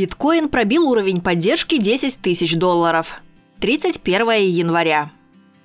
Биткоин 0.00 0.48
пробил 0.48 0.88
уровень 0.88 1.20
поддержки 1.20 1.76
10 1.76 2.20
тысяч 2.22 2.56
долларов. 2.56 3.20
31 3.60 4.48
января. 4.48 5.10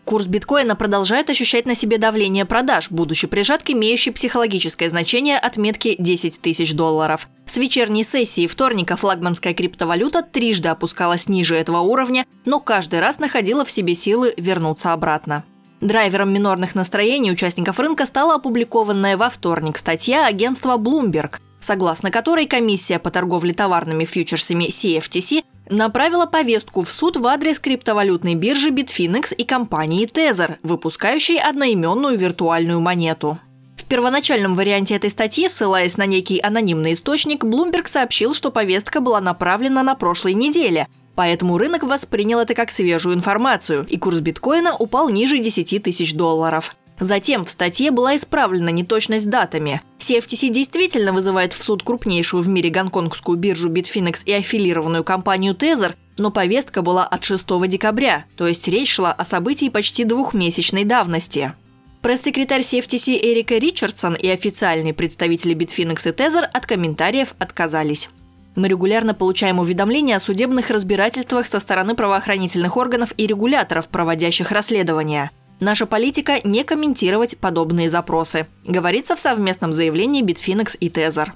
Курс 0.03 0.25
биткоина 0.25 0.75
продолжает 0.75 1.29
ощущать 1.29 1.65
на 1.65 1.73
себе 1.73 1.97
давление 1.97 2.43
продаж, 2.43 2.91
будучи 2.91 3.27
прижат 3.27 3.63
к 3.63 3.69
имеющей 3.69 4.11
психологическое 4.11 4.89
значение 4.89 5.37
отметки 5.37 5.95
10 5.97 6.41
тысяч 6.41 6.73
долларов. 6.73 7.29
С 7.45 7.55
вечерней 7.55 8.03
сессии 8.03 8.45
вторника 8.45 8.97
флагманская 8.97 9.53
криптовалюта 9.53 10.21
трижды 10.21 10.67
опускалась 10.67 11.29
ниже 11.29 11.55
этого 11.55 11.79
уровня, 11.79 12.25
но 12.43 12.59
каждый 12.59 12.99
раз 12.99 13.19
находила 13.19 13.63
в 13.63 13.71
себе 13.71 13.95
силы 13.95 14.33
вернуться 14.35 14.91
обратно. 14.91 15.45
Драйвером 15.79 16.33
минорных 16.33 16.75
настроений 16.75 17.31
участников 17.31 17.79
рынка 17.79 18.05
стала 18.05 18.35
опубликованная 18.35 19.15
во 19.15 19.29
вторник 19.29 19.77
статья 19.77 20.25
агентства 20.25 20.77
Bloomberg, 20.77 21.39
согласно 21.65 22.11
которой 22.11 22.45
комиссия 22.45 22.99
по 22.99 23.09
торговле 23.09 23.53
товарными 23.53 24.05
фьючерсами 24.05 24.65
CFTC 24.65 25.43
направила 25.69 26.27
повестку 26.27 26.83
в 26.83 26.91
суд 26.91 27.17
в 27.17 27.25
адрес 27.25 27.57
криптовалютной 27.57 28.35
биржи 28.35 28.69
Bitfinex 28.69 29.33
и 29.33 29.43
компании 29.43 30.07
Tether, 30.07 30.57
выпускающей 30.61 31.39
одноименную 31.39 32.17
виртуальную 32.19 32.79
монету. 32.81 33.39
В 33.77 33.85
первоначальном 33.85 34.55
варианте 34.55 34.95
этой 34.95 35.09
статьи, 35.09 35.49
ссылаясь 35.49 35.97
на 35.97 36.05
некий 36.05 36.39
анонимный 36.39 36.93
источник, 36.93 37.43
Bloomberg 37.43 37.87
сообщил, 37.87 38.35
что 38.35 38.51
повестка 38.51 39.01
была 39.01 39.19
направлена 39.19 39.81
на 39.81 39.95
прошлой 39.95 40.33
неделе, 40.33 40.87
поэтому 41.15 41.57
рынок 41.57 41.83
воспринял 41.83 42.39
это 42.39 42.53
как 42.53 42.69
свежую 42.69 43.15
информацию, 43.15 43.87
и 43.89 43.97
курс 43.97 44.19
биткоина 44.19 44.75
упал 44.75 45.09
ниже 45.09 45.39
10 45.39 45.81
тысяч 45.81 46.13
долларов. 46.13 46.75
Затем 46.99 47.43
в 47.43 47.49
статье 47.49 47.91
была 47.91 48.15
исправлена 48.15 48.69
неточность 48.69 49.29
датами. 49.29 49.81
CFTC 49.99 50.49
действительно 50.49 51.11
вызывает 51.11 51.53
в 51.53 51.61
суд 51.61 51.83
крупнейшую 51.83 52.41
в 52.41 52.47
мире 52.47 52.69
гонконгскую 52.69 53.37
биржу 53.37 53.69
Bitfinex 53.69 54.23
и 54.25 54.33
аффилированную 54.33 55.03
компанию 55.03 55.53
Tether, 55.53 55.95
но 56.17 56.31
повестка 56.31 56.81
была 56.81 57.05
от 57.05 57.23
6 57.23 57.45
декабря, 57.67 58.25
то 58.37 58.47
есть 58.47 58.67
речь 58.69 58.91
шла 58.91 59.11
о 59.11 59.25
событии 59.25 59.67
почти 59.67 60.05
двухмесячной 60.05 60.85
давности. 60.85 61.53
Пресс-секретарь 62.01 62.61
CFTC 62.61 63.19
Эрика 63.21 63.57
Ричардсон 63.57 64.13
и 64.13 64.29
официальные 64.29 64.93
представители 64.93 65.55
Bitfinex 65.55 66.07
и 66.07 66.13
Tether 66.13 66.43
от 66.43 66.65
комментариев 66.65 67.33
отказались. 67.39 68.09
Мы 68.55 68.69
регулярно 68.69 69.13
получаем 69.13 69.59
уведомления 69.59 70.15
о 70.15 70.21
судебных 70.21 70.69
разбирательствах 70.69 71.45
со 71.45 71.59
стороны 71.59 71.93
правоохранительных 71.93 72.77
органов 72.77 73.09
и 73.17 73.27
регуляторов, 73.27 73.89
проводящих 73.89 74.51
расследования– 74.51 75.31
Наша 75.59 75.85
политика– 75.85 76.39
не 76.43 76.63
комментировать 76.63 77.37
подобные 77.37 77.89
запросы, 77.89 78.47
говорится 78.65 79.15
в 79.15 79.19
совместном 79.19 79.71
заявлении 79.71 80.23
Bitfinex 80.23 80.75
и 80.79 80.89
Tether. 80.89 81.29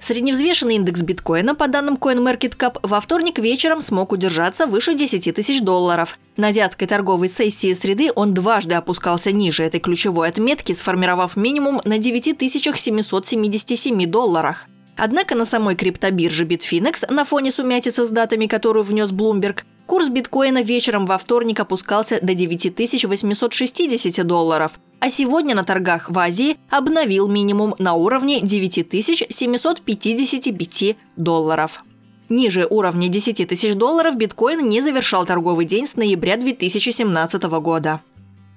Средневзвешенный 0.00 0.76
индекс 0.76 1.02
биткоина, 1.02 1.56
по 1.56 1.66
данным 1.66 1.96
CoinMarketCap, 1.96 2.78
во 2.82 3.00
вторник 3.00 3.38
вечером 3.38 3.82
смог 3.82 4.12
удержаться 4.12 4.66
выше 4.66 4.94
10 4.94 5.34
тысяч 5.34 5.60
долларов. 5.60 6.16
На 6.36 6.48
азиатской 6.48 6.86
торговой 6.86 7.28
сессии 7.28 7.74
среды 7.74 8.10
он 8.14 8.32
дважды 8.32 8.76
опускался 8.76 9.32
ниже 9.32 9.64
этой 9.64 9.80
ключевой 9.80 10.28
отметки, 10.28 10.72
сформировав 10.72 11.36
минимум 11.36 11.80
на 11.84 11.98
9777 11.98 14.06
долларах. 14.06 14.66
Однако 14.96 15.34
на 15.34 15.44
самой 15.44 15.74
криптобирже 15.74 16.44
Bitfinex 16.44 17.12
на 17.12 17.24
фоне 17.24 17.50
сумятицы 17.50 18.04
с 18.04 18.10
датами, 18.10 18.46
которую 18.46 18.84
внес 18.84 19.10
Bloomberg, 19.10 19.62
Курс 19.88 20.08
биткоина 20.10 20.62
вечером 20.62 21.06
во 21.06 21.16
вторник 21.16 21.60
опускался 21.60 22.18
до 22.20 22.34
9860 22.34 24.26
долларов, 24.26 24.72
а 25.00 25.08
сегодня 25.08 25.54
на 25.54 25.64
торгах 25.64 26.10
в 26.10 26.18
Азии 26.18 26.58
обновил 26.68 27.26
минимум 27.26 27.74
на 27.78 27.94
уровне 27.94 28.42
9755 28.42 30.96
долларов. 31.16 31.82
Ниже 32.28 32.66
уровня 32.68 33.08
10 33.08 33.48
тысяч 33.48 33.74
долларов 33.76 34.16
биткоин 34.16 34.68
не 34.68 34.82
завершал 34.82 35.24
торговый 35.24 35.64
день 35.64 35.86
с 35.86 35.96
ноября 35.96 36.36
2017 36.36 37.44
года. 37.44 38.02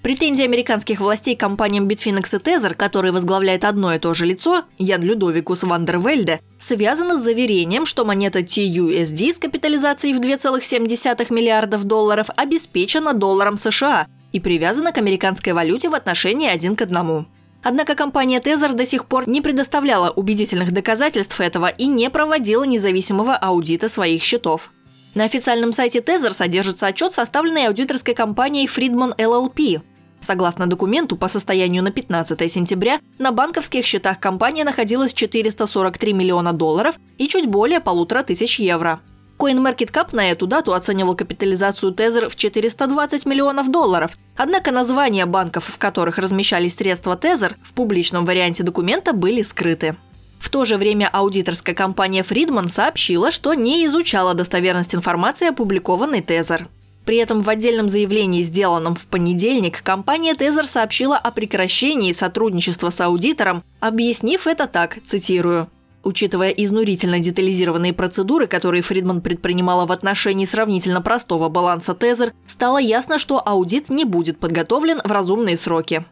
Претензии 0.02 0.44
американских 0.44 1.00
властей 1.00 1.36
компаниям 1.36 1.88
Bitfinex 1.88 2.36
и 2.36 2.40
Tether, 2.40 2.74
которые 2.74 3.12
возглавляет 3.12 3.64
одно 3.64 3.94
и 3.94 4.00
то 4.00 4.16
же 4.16 4.26
лицо, 4.26 4.64
Ян 4.80 5.04
Людовикус 5.04 5.62
Вандервельде, 5.62 6.40
связаны 6.58 7.20
с 7.20 7.24
заверением, 7.24 7.86
что 7.86 8.04
монета 8.04 8.40
TUSD 8.40 9.34
с 9.34 9.38
капитализацией 9.38 10.16
в 10.16 10.20
2,7 10.20 11.32
миллиардов 11.32 11.84
долларов 11.84 12.28
обеспечена 12.36 13.14
долларом 13.14 13.58
США 13.58 14.08
и 14.32 14.40
привязана 14.40 14.92
к 14.92 14.98
американской 14.98 15.54
валюте 15.54 15.88
в 15.90 15.94
отношении 15.94 16.50
один 16.50 16.76
к 16.76 16.82
одному. 16.82 17.28
Однако 17.62 17.94
компания 17.94 18.40
Tether 18.40 18.74
до 18.74 18.88
сих 18.88 19.06
пор 19.06 19.30
не 19.30 19.40
предоставляла 19.40 20.10
убедительных 20.10 20.72
доказательств 20.72 21.40
этого 21.40 21.68
и 21.68 21.86
не 21.86 22.10
проводила 22.10 22.64
независимого 22.64 23.36
аудита 23.36 23.88
своих 23.88 24.24
счетов. 24.24 24.72
На 25.14 25.26
официальном 25.26 25.74
сайте 25.74 26.00
Tether 26.00 26.34
содержится 26.34 26.88
отчет, 26.88 27.14
составленный 27.14 27.68
аудиторской 27.68 28.16
компанией 28.16 28.66
Friedman 28.66 29.16
LLP, 29.18 29.82
Согласно 30.22 30.68
документу, 30.68 31.18
по 31.18 31.28
состоянию 31.28 31.84
на 31.84 31.92
15 31.92 32.52
сентября 32.52 33.00
на 33.18 33.32
банковских 33.32 33.86
счетах 33.86 34.20
компании 34.20 34.64
находилось 34.64 35.14
443 35.14 36.14
миллиона 36.14 36.54
долларов 36.54 36.96
и 37.18 37.28
чуть 37.28 37.48
более 37.48 37.80
полутора 37.80 38.22
тысяч 38.22 38.60
евро. 38.60 39.02
CoinMarketCap 39.40 40.10
на 40.12 40.30
эту 40.30 40.46
дату 40.46 40.74
оценивал 40.74 41.16
капитализацию 41.16 41.94
Tether 41.94 42.30
в 42.30 42.36
420 42.36 43.26
миллионов 43.26 43.72
долларов, 43.72 44.12
однако 44.38 44.72
названия 44.72 45.26
банков, 45.26 45.66
в 45.66 45.80
которых 45.80 46.20
размещались 46.20 46.76
средства 46.76 47.20
Tether, 47.20 47.56
в 47.64 47.74
публичном 47.74 48.26
варианте 48.26 48.62
документа 48.62 49.14
были 49.14 49.42
скрыты. 49.42 49.96
В 50.40 50.52
то 50.52 50.64
же 50.66 50.78
время 50.78 51.10
аудиторская 51.12 51.74
компания 51.74 52.22
Friedman 52.22 52.68
сообщила, 52.68 53.32
что 53.32 53.56
не 53.56 53.88
изучала 53.88 54.36
достоверность 54.36 54.94
информации, 54.94 55.50
опубликованной 55.50 56.20
Tether. 56.22 56.68
При 57.06 57.18
этом 57.18 57.42
в 57.42 57.50
отдельном 57.50 57.90
заявлении, 57.90 58.44
сделанном 58.44 58.96
в 58.96 59.06
понедельник, 59.08 59.82
компания 59.82 60.34
Tether 60.34 60.66
сообщила 60.66 61.18
о 61.18 61.32
прекращении 61.32 62.14
сотрудничества 62.14 62.90
с 62.90 63.02
аудитором, 63.02 63.64
объяснив 63.80 64.46
это 64.46 64.68
так, 64.68 65.00
цитирую. 65.04 65.70
Учитывая 66.04 66.50
изнурительно 66.50 67.20
детализированные 67.20 67.94
процедуры, 67.94 68.48
которые 68.48 68.82
Фридман 68.82 69.22
предпринимала 69.22 69.86
в 69.86 69.92
отношении 69.92 70.46
сравнительно 70.46 71.02
простого 71.02 71.48
баланса 71.50 71.94
Тезер, 71.94 72.34
стало 72.48 72.80
ясно, 72.80 73.20
что 73.20 73.42
аудит 73.46 73.90
не 73.90 74.06
будет 74.06 74.40
подготовлен 74.40 75.00
в 75.04 75.12
разумные 75.12 75.58
сроки. 75.58 76.06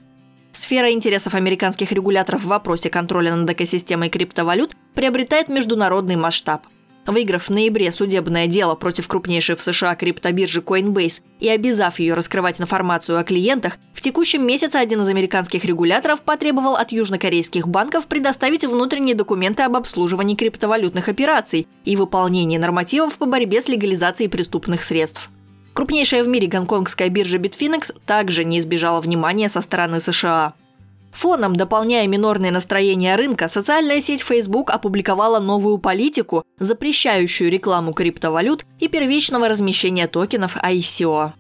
Сфера 0.52 0.92
интересов 0.92 1.36
американских 1.36 1.92
регуляторов 1.92 2.42
в 2.42 2.48
вопросе 2.48 2.90
контроля 2.90 3.36
над 3.36 3.50
экосистемой 3.50 4.10
криптовалют 4.10 4.76
приобретает 4.96 5.48
международный 5.50 6.16
масштаб– 6.16 6.64
Выиграв 7.10 7.46
в 7.46 7.50
ноябре 7.50 7.92
судебное 7.92 8.46
дело 8.46 8.76
против 8.76 9.08
крупнейшей 9.08 9.56
в 9.56 9.64
США 9.64 9.96
криптобиржи 9.96 10.62
Coinbase 10.62 11.24
и 11.40 11.50
обязав 11.50 11.98
ее 11.98 12.14
раскрывать 12.14 12.62
информацию 12.62 13.18
о 13.18 13.24
клиентах, 13.24 13.80
в 13.96 14.02
текущем 14.02 14.46
месяце 14.46 14.76
один 14.76 15.02
из 15.02 15.10
американских 15.10 15.66
регуляторов 15.66 16.22
потребовал 16.22 16.76
от 16.76 16.92
южнокорейских 16.92 17.68
банков 17.68 18.06
предоставить 18.06 18.64
внутренние 18.64 19.16
документы 19.16 19.64
об 19.64 19.76
обслуживании 19.76 20.36
криптовалютных 20.36 21.10
операций 21.10 21.68
и 21.84 21.96
выполнении 21.96 22.60
нормативов 22.60 23.18
по 23.18 23.26
борьбе 23.26 23.64
с 23.64 23.68
легализацией 23.68 24.30
преступных 24.30 24.84
средств. 24.84 25.32
Крупнейшая 25.74 26.24
в 26.24 26.28
мире 26.28 26.46
гонконгская 26.46 27.10
биржа 27.10 27.40
Bitfinex 27.40 27.96
также 28.06 28.44
не 28.44 28.60
избежала 28.60 29.02
внимания 29.02 29.50
со 29.50 29.62
стороны 29.62 30.00
США. 30.00 30.54
Фоном, 31.12 31.56
дополняя 31.56 32.08
минорные 32.08 32.52
настроения 32.52 33.16
рынка, 33.16 33.48
социальная 33.48 34.02
сеть 34.02 34.22
Facebook 34.22 34.70
опубликовала 34.70 35.40
новую 35.40 35.78
политику, 35.78 36.44
запрещающую 36.60 37.50
рекламу 37.50 37.94
криптовалют 37.94 38.66
и 38.80 38.88
первичного 38.88 39.48
размещения 39.48 40.08
токенов 40.08 40.58
ICO. 40.58 41.34